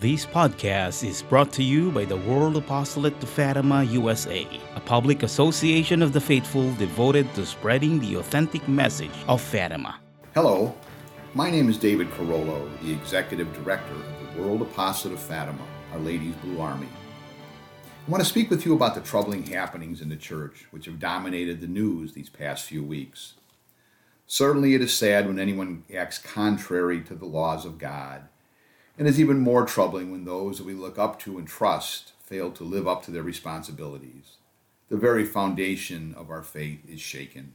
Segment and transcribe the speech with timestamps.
[0.00, 5.22] This podcast is brought to you by the World Apostolate to Fatima, USA, a public
[5.22, 10.00] association of the faithful devoted to spreading the authentic message of Fatima.
[10.32, 10.74] Hello,
[11.34, 15.98] my name is David Carollo, the Executive Director of the World Apostolate of Fatima, Our
[15.98, 16.88] Lady's Blue Army.
[18.06, 20.98] I want to speak with you about the troubling happenings in the church which have
[20.98, 23.34] dominated the news these past few weeks.
[24.26, 28.29] Certainly, it is sad when anyone acts contrary to the laws of God
[29.00, 32.50] and is even more troubling when those that we look up to and trust fail
[32.50, 34.36] to live up to their responsibilities.
[34.90, 37.54] The very foundation of our faith is shaken.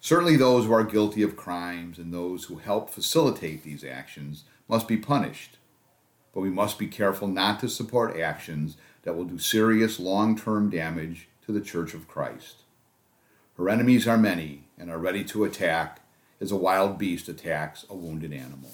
[0.00, 4.88] Certainly, those who are guilty of crimes and those who help facilitate these actions must
[4.88, 5.58] be punished.
[6.32, 10.70] But we must be careful not to support actions that will do serious long term
[10.70, 12.62] damage to the Church of Christ.
[13.58, 16.00] Her enemies are many and are ready to attack
[16.40, 18.70] as a wild beast attacks a wounded animal.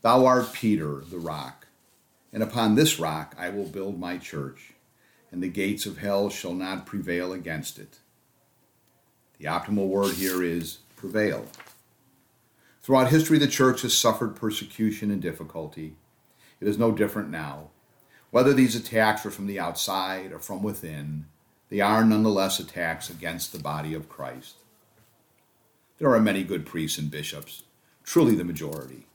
[0.00, 1.66] Thou art Peter, the rock,
[2.32, 4.74] and upon this rock I will build my church,
[5.32, 7.98] and the gates of hell shall not prevail against it.
[9.38, 11.46] The optimal word here is prevail.
[12.80, 15.96] Throughout history, the church has suffered persecution and difficulty.
[16.60, 17.70] It is no different now.
[18.30, 21.26] Whether these attacks are from the outside or from within,
[21.70, 24.58] they are nonetheless attacks against the body of Christ.
[25.98, 27.64] There are many good priests and bishops,
[28.04, 29.07] truly the majority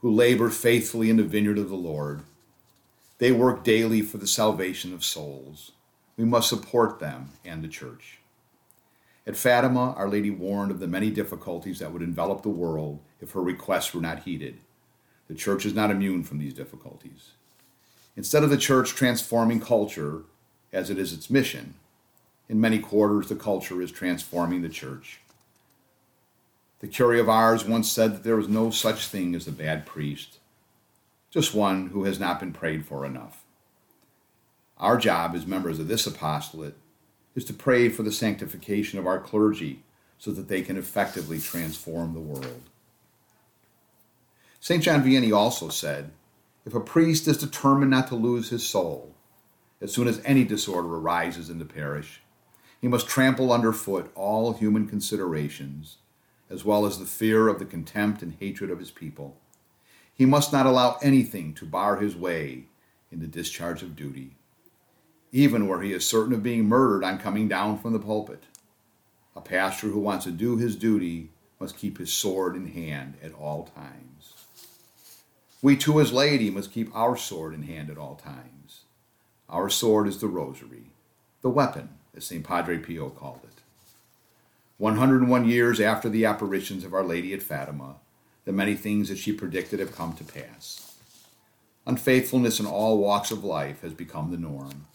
[0.00, 2.22] who labor faithfully in the vineyard of the Lord.
[3.18, 5.72] They work daily for the salvation of souls.
[6.16, 8.18] We must support them and the church.
[9.26, 13.32] At Fatima, Our Lady warned of the many difficulties that would envelop the world if
[13.32, 14.58] her requests were not heeded.
[15.28, 17.32] The church is not immune from these difficulties.
[18.16, 20.22] Instead of the church transforming culture,
[20.72, 21.74] as it is its mission,
[22.48, 25.20] in many quarters the culture is transforming the church.
[26.80, 29.84] The curé of Ars once said that there is no such thing as a bad
[29.84, 30.38] priest,
[31.30, 33.44] just one who has not been prayed for enough.
[34.78, 36.76] Our job as members of this apostolate
[37.34, 39.82] is to pray for the sanctification of our clergy
[40.18, 42.62] so that they can effectively transform the world.
[44.58, 44.82] St.
[44.82, 46.12] John Vianney also said
[46.64, 49.14] if a priest is determined not to lose his soul,
[49.82, 52.22] as soon as any disorder arises in the parish,
[52.80, 55.98] he must trample underfoot all human considerations
[56.50, 59.36] as well as the fear of the contempt and hatred of his people.
[60.12, 62.66] He must not allow anything to bar his way
[63.10, 64.36] in the discharge of duty,
[65.32, 68.44] even where he is certain of being murdered on coming down from the pulpit.
[69.34, 73.32] A pastor who wants to do his duty must keep his sword in hand at
[73.34, 74.34] all times.
[75.62, 78.84] We too, as laity, must keep our sword in hand at all times.
[79.48, 80.92] Our sword is the rosary,
[81.42, 82.44] the weapon, as St.
[82.44, 83.62] Padre Pio called it.
[84.80, 87.96] 101 years after the apparitions of Our Lady at Fatima,
[88.46, 90.96] the many things that she predicted have come to pass.
[91.86, 94.86] Unfaithfulness in all walks of life has become the norm.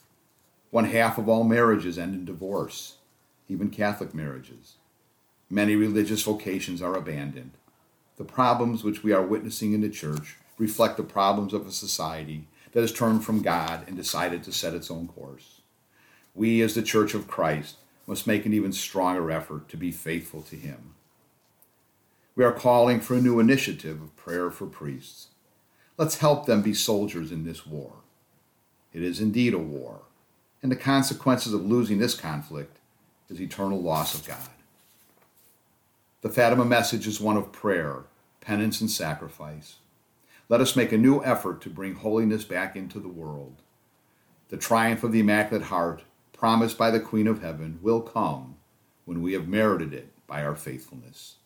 [0.72, 2.96] One half of all marriages end in divorce,
[3.48, 4.74] even Catholic marriages.
[5.52, 7.52] Many religious vocations are abandoned.
[8.18, 12.48] The problems which we are witnessing in the church reflect the problems of a society
[12.72, 15.62] that has turned from God and decided to set its own course.
[16.34, 17.76] We, as the Church of Christ,
[18.08, 20.96] must make an even stronger effort to be faithful to Him.
[22.36, 25.28] We are calling for a new initiative of prayer for priests.
[25.98, 27.94] Let's help them be soldiers in this war.
[28.94, 30.02] It is indeed a war,
[30.62, 32.78] and the consequences of losing this conflict
[33.30, 34.50] is eternal loss of God.
[36.22, 38.04] The Fatima message is one of prayer,
[38.42, 39.76] penance, and sacrifice.
[40.50, 43.62] Let us make a new effort to bring holiness back into the world.
[44.50, 46.04] The triumph of the Immaculate Heart
[46.46, 48.58] promised by the Queen of Heaven will come
[49.06, 51.38] when we have merited it by our faithfulness.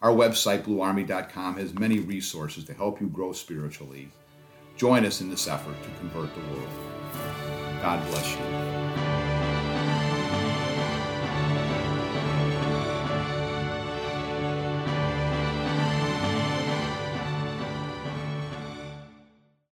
[0.00, 4.10] Our website, bluearmy.com, has many resources to help you grow spiritually.
[4.76, 6.68] Join us in this effort to convert the world.
[7.82, 8.97] God bless you.